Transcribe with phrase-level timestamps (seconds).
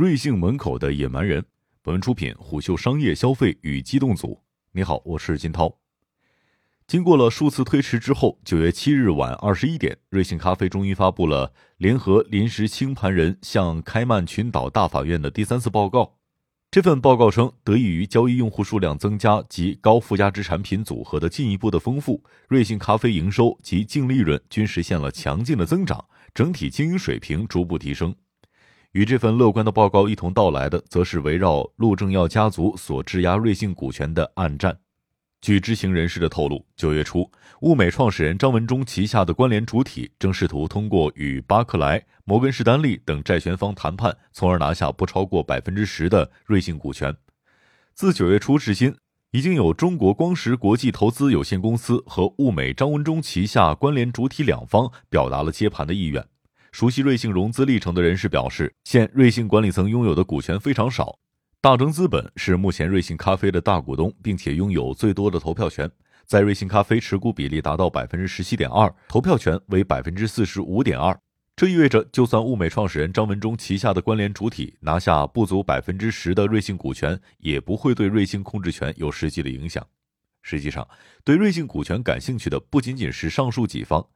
[0.00, 1.44] 瑞幸门口的野蛮人。
[1.82, 4.40] 本文出品虎嗅商业消费与机动组。
[4.72, 5.76] 你好，我是金涛。
[6.86, 16.16] 经过了数次推迟之后，九月七日晚二十一点，瑞幸咖啡终于发布了联合临时清盘人向开曼群岛大法院的第三次报告。
[16.70, 28.14] 这份报告称，得益于交易用户数量增加及高附加值产品组合的进一步的丰富，瑞幸咖啡营收及净利润均实现了强劲的增长，整体经营水平逐步提升。
[28.92, 34.76] 与这份乐观的报告一同到来的，则是围绕陆正耀家族所质押瑞幸股权的暗战。
[35.40, 47.16] 据知情人士的透露，九月初，物美创始人张文中旗下的关联主体正试图通过与巴克莱、摩根士丹利等债权方谈判，从而拿下不超过百分之十的瑞幸股权。
[47.94, 48.96] 自九月初至今，
[49.30, 56.26] 已经有中国光石国际投资有限公司和物美张文中旗下关联主体两方表达了接盘的意愿。
[56.72, 61.18] 熟悉瑞幸融资历程的人士表示，现瑞幸管理层拥有的股权非常少。
[61.60, 65.90] 大钲资本是目前瑞幸咖啡的大股东，并且拥有最多的投票权，
[66.26, 71.18] 在瑞幸咖啡持股比例达到百分之十七点二，投票权为百分之四十五点二。
[71.56, 79.84] 这意味着，就算物美创始人张文中旗下的关联主体拿下不足百分之十的瑞幸股权，也不会对瑞幸控制权有实际的影响。
[80.42, 80.86] 实际上，
[81.24, 84.06] 对瑞幸股权感兴趣的不仅仅是上述几方。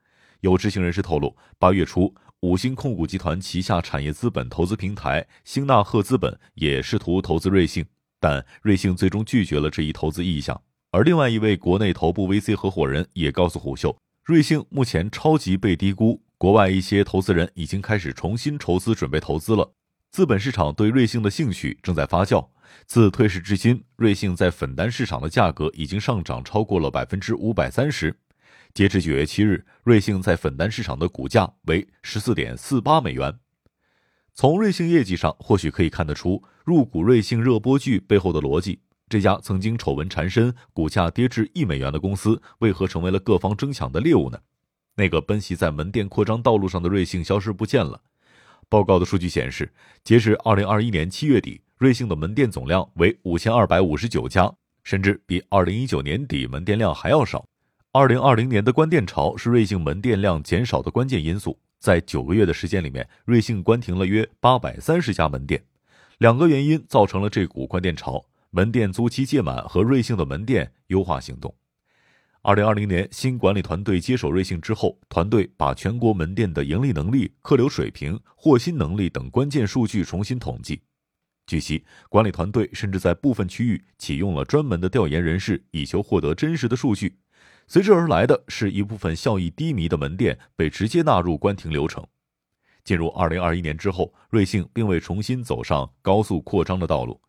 [0.41, 2.14] 有知情人士透露，八月初。
[2.44, 7.82] 五星控股集团旗下产业资本投资平台星纳赫资本也试图投资瑞幸，
[8.20, 10.60] 但瑞幸最终拒绝了这一投资意向。
[10.90, 19.72] 而另外一位国内头部 VC 合伙人也告诉虎嗅，瑞幸目前超级被低估，国外一些投资人已经开始重新筹资准备投资了。
[20.10, 22.46] 资本市场对瑞幸的兴趣正在发酵。
[22.86, 28.14] 自退市至今，瑞幸在粉单市场的价格已经上涨超过了百分之五百三十。
[28.75, 33.39] 截至九月七日，瑞幸在粉单市场的股价为十四点四八美元。
[34.34, 38.80] 从瑞幸业绩上，或许可以看得出入股瑞幸热播剧背后的逻辑。
[39.08, 44.40] 这家曾经丑闻缠身、股价跌至一美元的公司，为何成为了各方争抢的猎物呢？
[44.96, 48.01] 那个奔袭在门店扩张道路上的瑞幸消失不见了。
[48.68, 54.52] 报告的数据显示，截至二零二一年七月底，瑞幸的门店总量为五千二百五十九家，
[54.83, 57.46] 甚至比二零一九年底门店量还要少。
[57.96, 61.56] 二零二零年的关店潮是瑞幸门店量减少的关键因素。
[61.78, 65.62] 在九个月的时间里面，瑞幸关停了约八百三十家门店。
[66.18, 71.54] 两个原因造成了这股关店潮：门店租期届满和瑞幸的门店优化行动。
[72.42, 80.80] 二零二零年新管理团队接手瑞幸之后，团队把全国门店的盈利能力、客流水平、获新能力等关键数据重新统计。
[81.46, 87.14] 据悉，管理团队甚至在部分区域启用了专门的调研人士，以求获得真实的数据。
[87.67, 92.07] 随之而来的是一部分效益低迷的门店被直接纳入关停流程。
[92.85, 97.20] 进入二零二一年之后，瑞幸并未重新走上高速扩张的道路。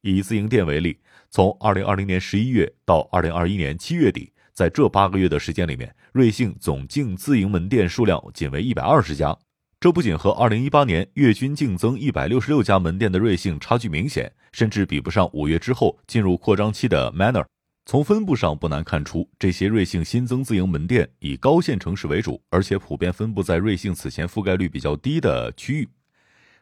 [0.00, 0.98] 以自营店为例，
[1.30, 9.36] 从二零二零年十一月到二零二一年七月底，在这八个月的时间里面，瑞幸总净自营门店数量仅为一百二十家。
[9.80, 17.44] 这不仅和二零一八年月均净增一百六十六家门店的瑞幸差距明显，甚至比不上五月之后进入扩张期的 Manner。
[17.84, 25.88] 从分布上不难看出，这些瑞幸新增自营门店以高线城市为主，而且普遍分布在瑞幸此前覆盖率比较低的区域。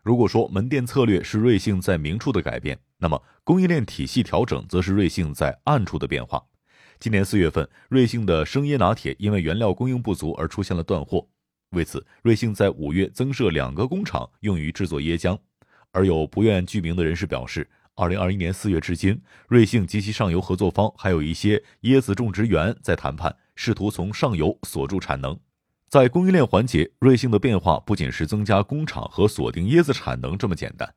[0.02, 6.42] 如果说门店策略是瑞幸在明处的改变，那么供应链体系调整则是瑞幸在暗处的变化。
[6.98, 11.28] 今年四月份，瑞幸的生椰拿铁因为原料供应不足而出现了断货，
[11.72, 15.38] 为此，瑞幸在五月增设两个工厂用于制作椰浆，
[15.92, 17.68] 而有不愿具名的人士表示。
[18.00, 25.38] 二零二一年四月至今，瑞幸及其上游合作方还有一些椰子种植园在谈判，试图从上游锁住产能。
[25.86, 30.90] 在供应链环节，瑞幸的变化不仅是增加工厂和锁定椰子产能这么简单。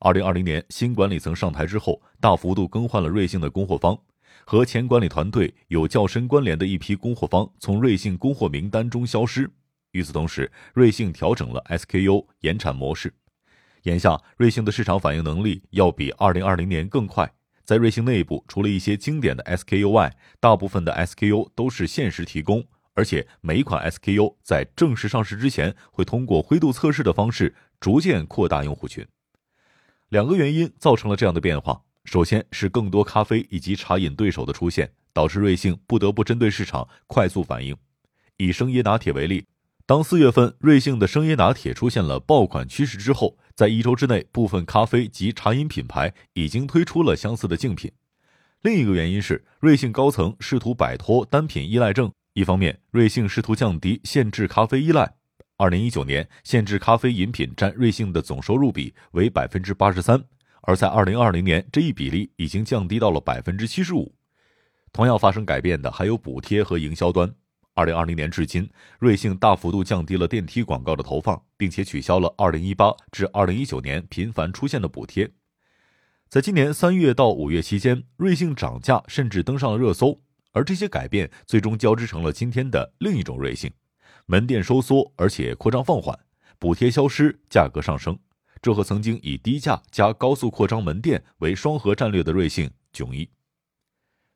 [0.00, 3.96] 二零二零年新管理层上台之后，大幅度更换了瑞幸的供货方，
[4.44, 9.48] 和前管理团队有较深关联的一批供货方从瑞幸供货名单中消失。
[9.92, 13.14] 与此同时，瑞幸调整了 SKU 延产模式。
[13.88, 17.32] 眼下，瑞幸的市场反应能力要比二零二零年更快。
[17.64, 29.06] 在瑞幸内部，除了一些经典的 SKU 外，大部分的 SKU 都是限时提供，而且每一款 SKU 在正式上市之前，会通过灰度测试的方式逐渐扩大用户群。
[30.10, 37.74] 两个原因造成了这样的变化：首先是更多咖啡以及茶饮对手的出现，导致瑞幸不得不针对市场快速反应。
[38.36, 39.46] 以生椰拿铁为例。
[39.84, 47.90] 当四月份瑞幸的生椰拿铁出现了爆款趋势之后，在一周之内，部分咖啡及茶饮品牌已经推出了相似的竞品。
[48.62, 52.08] 另一个原因是，瑞幸高层试图摆脱单品依赖症。
[52.34, 55.04] 一方面，瑞幸试图降低限制咖啡依赖；
[55.56, 60.22] 二零一九年限制咖啡饮品占瑞幸的总收入比为百分之八十三，
[60.62, 64.14] 而在二零二零年，这一比例已经降低到了百分之七十五。
[64.92, 67.34] 同样发生改变的还有补贴和营销端。
[67.78, 75.30] 二零二零年至今，瑞幸大幅度降低了电梯广告的投放，并且取消了二零一八至二零一九年频繁出现的补贴。
[76.28, 80.20] 在今年三月到五月期间，瑞幸涨价甚至登上了热搜，
[80.50, 83.70] 而这些改变最终交织成了今天的另一种瑞幸：
[84.26, 86.18] 门店收缩，而且扩张放缓，
[86.58, 88.18] 补贴消失，价格上升。
[88.60, 93.30] 这和曾经以低价加高速扩张门店为双核战略的瑞幸迥异。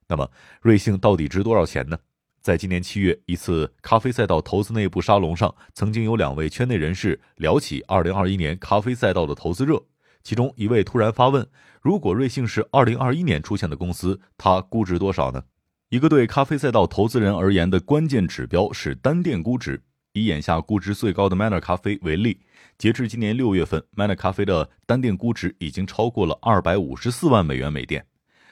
[0.06, 0.30] 那么，
[0.60, 1.98] 瑞幸到底值多少钱呢？
[2.42, 9.80] 在今年七月一次咖啡赛道投资内部沙龙上，曾经有两位圈内人士聊起二零二一年咖啡赛道的投资热。
[10.24, 11.46] 其中一位突然发问：
[11.80, 15.44] 如果瑞幸是二零二一年出现的公司，它估值多少呢？
[15.88, 19.80] 一个对咖啡赛道投资人而言的关键指标是单店估值。
[20.14, 22.40] 以眼下估值最高的 Manner 咖啡为例，
[22.76, 28.04] 截至今年六月份，Manner 咖啡的单店估值已经超过了二百五十四万美元每店。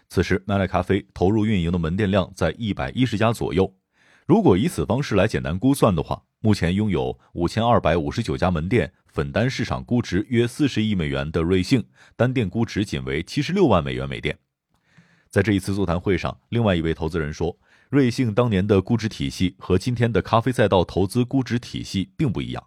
[0.09, 3.73] 此时，Manner 咖啡投入运营的门店量在一百一十家左右。
[4.31, 11.85] 如果以此方式来简单估算的话，目前拥有五千二百五十九家门店、粉单市场估值约四十亿美元的瑞幸，
[12.15, 14.39] 单店估值仅为七十六万美元每店。
[15.29, 22.65] 在这一次座谈会上，另外一位投资人说，瑞幸当年的估值体系和今天的咖啡赛道投资估值体系并不一样。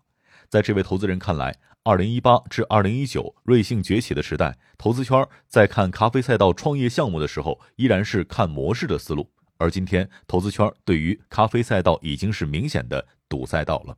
[0.49, 9.29] 在这位投资人看来，二零一八至二零一九瑞幸崛起的时代，投资圈在看咖啡赛道创业项目的时候，依然是看模式的思路。
[9.63, 13.97] 而今天，投资圈对于咖啡赛道已经是明显的堵赛道了。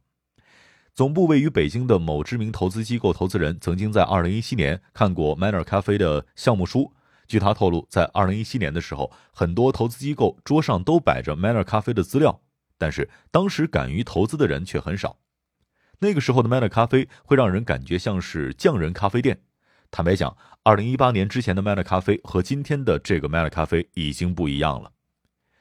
[0.94, 6.94] 总部位于北京的某知名投资机构投资人曾经在2017年看过 Manner 咖啡的项目书。
[7.28, 12.42] 据他透露，在2017年的时候，很多投资机构桌上都摆着 Manner 咖啡的资料，
[12.78, 15.18] 但是当时敢于投资的人却很少。
[15.98, 19.42] 那个时候的 Manner 咖啡会让人感觉像是匠人咖啡店。
[19.90, 24.92] 坦白讲，2018年之前的 Manner 咖啡和今天的这个 Manner 咖啡已经不一样了。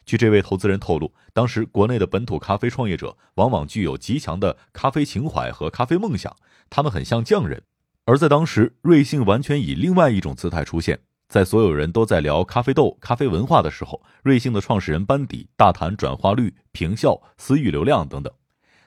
[0.07, 6.37] 据这位投资人透露，当时国内的本土咖啡创业者往往具有极强的咖啡情怀和咖啡梦想，
[6.69, 7.63] 他们很像匠人。
[8.05, 18.31] 而在当时，瑞幸完全以另外一种姿态出现在所有人都在聊咖啡豆、咖啡文化的时候，瑞幸的创始人班底大谈转化率、平效、私域流量等等。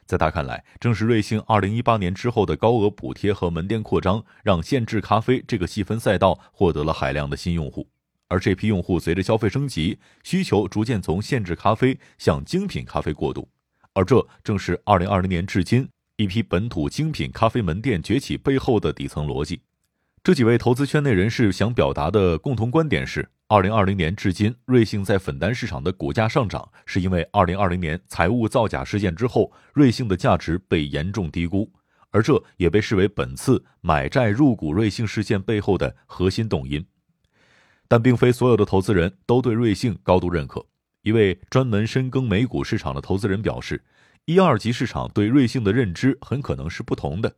[0.06, 7.90] 在他看来，正是瑞幸2018年之后的高额补贴和门店扩张，让限制咖啡这个细分赛道获得了海量的新用户。
[8.30, 13.48] 而这批用户随着消费升级，需求逐渐从限制咖啡向精品咖啡过渡，
[13.94, 15.88] 而这正是二零二零年至今
[16.18, 19.62] 一批本土精品咖啡门店崛起背后的底层逻辑。
[20.24, 31.72] 这几位投资圈内人士想表达的共同观点是：二零二零年至今，瑞幸在粉单市场的股价上涨，是因为二零二零年财务造假事件之后，瑞幸的价值被严重低估，
[32.12, 36.86] 而这也被视为本次买债入股瑞幸事件背后的核心动因。
[37.88, 40.66] 但并非所有的投资人都对瑞幸高度认可。
[41.02, 43.84] 一位专门深耕美股市场的投资人表示，
[44.26, 47.36] 一二级市场对瑞幸的认知很可能是不同的。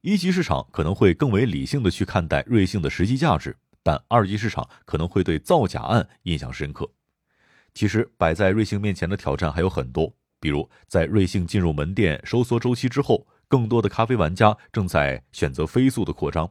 [0.00, 6.90] 一级市场可能会更为理性的去看待瑞幸的实际价值，但二级市场可能会对造假案印象深刻。
[7.72, 16.50] 其实摆在瑞幸面前的挑战还有很多，比如在瑞幸进入门店收缩周期之后，更多的咖啡玩家正在选择飞速的扩张。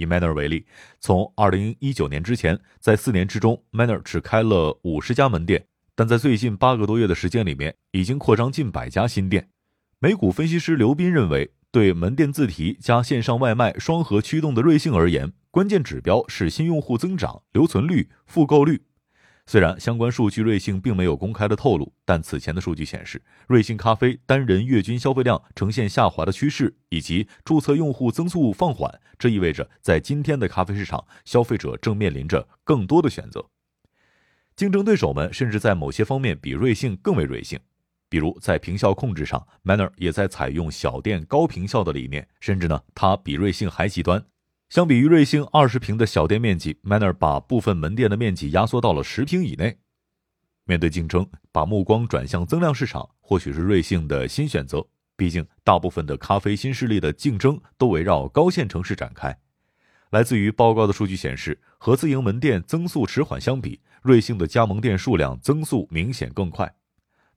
[0.00, 0.64] 以 Manner 为例，
[0.98, 9.50] 从二零一九年之前，在四年之中，Manner 只开了五十家门店，但在最近八个多月的时间里面，已经扩张近百家新店。
[9.98, 18.80] 美股分析师刘斌认为，对门店自提加线上外卖双核驱动的瑞幸而言，关键指标是新用户增长、留存率、复购率。
[19.50, 29.00] 虽然相关数据瑞幸并没有公开的透露，但此前的数据显示，瑞幸咖啡单人月均消费量呈现下滑的趋势，以及注册用户增速放缓。
[29.18, 33.44] 这意味着，在今天的咖啡市场，消费者正面临着更多的选择。
[34.54, 37.58] 竞争对手们甚至在某些方面比瑞幸更为瑞幸，
[38.08, 44.24] 比如在平效控制上，Manner 也在采用小店高平效的理念，甚至呢，它比瑞幸还极端。
[44.70, 49.76] 相比于瑞幸二十平的小店面积，Manner 把部分门店的面积压缩到了十平以内。
[50.64, 54.86] 面对竞争，把目光转向增量市场，或许是瑞幸的新选择。
[55.16, 59.36] 毕竟，大部分的咖啡新势力的竞争都围绕高线城市展开。
[60.10, 66.72] 来自于报告的数据显示，和自营门店增速迟缓相比，瑞幸的加盟店数量增速明显更快。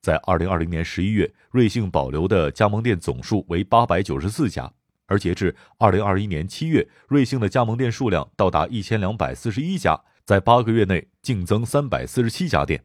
[0.01, 4.71] 在二零二零年十一月，瑞幸保留的加盟店总数为八百九十四家。
[5.05, 12.83] 而截至二零二一年七月，瑞幸的加盟店数量到达一千两百四十一家，在八个月内净增三百四十七家店。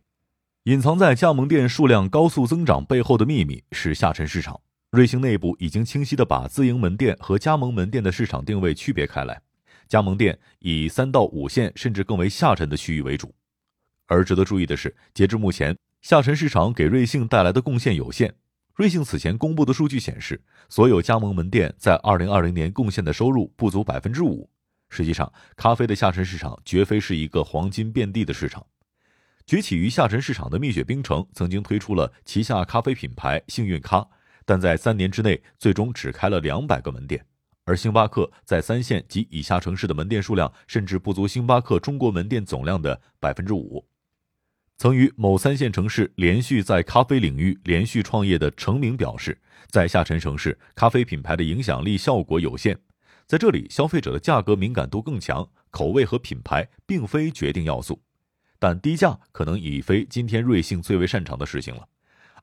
[0.64, 4.60] 隐藏在加盟店数量高速增长背后的秘密是下沉市场。
[4.90, 9.40] 瑞幸内部已经清晰的把自营门店和加盟门店的市场定位区别开来，
[9.86, 13.34] 加盟店以三到五线甚至更为下沉的区域为主。
[14.06, 18.34] 而值得注意的是，截至目前，下沉市场给瑞幸带来的贡献有限。
[18.78, 24.48] 瑞幸此前公布的数据显示，所有加盟门店在二零二零年贡献的收入不足百分之五。
[24.88, 28.64] 实际上，咖啡的下沉市场绝非是一个黄金遍地的市场。
[29.44, 34.06] 崛起于下沉市场的蜜雪冰城曾经推出了旗下咖啡品牌幸运咖。
[34.44, 37.26] 但在三年之内，最终只开了两百个门店，
[37.64, 43.84] 而星巴克在三线及以下城市的门店数量甚至不足星巴克中国门店总量的百分之五。
[44.78, 52.78] 曾于某三线城市连续在咖啡领域连续创业的程明表示，在下沉城市，咖啡品牌的影响力效果有限，
[53.26, 58.00] 在这里，消费者的价格敏感度更强，口味和品牌并非决定要素，
[58.60, 61.84] 但低价可能已非今天瑞幸最为擅长的事情了。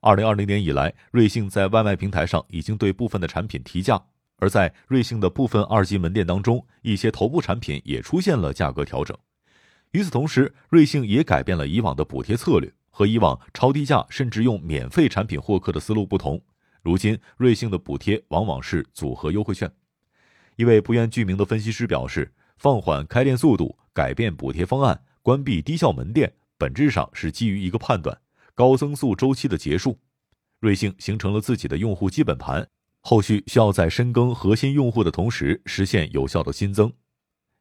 [0.01, 4.03] 二零二零年以来，瑞幸在外卖平台上已经对部分的产品提价，
[4.39, 9.17] 而在瑞幸的部分二级门店当中，一些头部产品也出现了价格调整。
[9.95, 16.41] 与此同时，瑞幸也改变了以往的补贴策略，和以往超低价甚至用免费产品获客的思路不同，
[16.81, 19.71] 如今瑞幸的补贴往往是组合优惠券。
[20.57, 28.19] 一位不愿具名的分析师表示，放缓开店速度、改变补贴方案、关闭低效门店，本质上是基于一个判断。
[28.53, 29.97] 高增速周期的结束，
[30.59, 32.67] 瑞幸形成了自己的用户基本盘，
[32.99, 36.91] 后续需要在深耕核心用户的同时，实现有效的新增。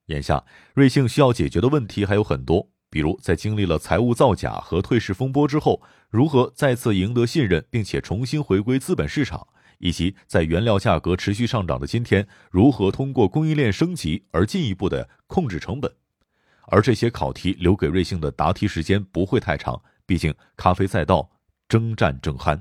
[0.06, 0.44] 眼下，
[0.74, 9.46] 瑞幸需要解决的问题还有很多，比如在经历了财务造假和退市风波之后，如何再次赢得信任，并且重新回归资本市场，
[9.78, 15.90] 以及在原料价格持续上涨的今天，如何通过供应链升级而进一步的控制成本。
[16.66, 19.80] 而这些考题留给瑞幸的答题时间不会太长。
[20.06, 21.30] 毕竟，咖啡赛道
[21.66, 22.60] 征战正酣。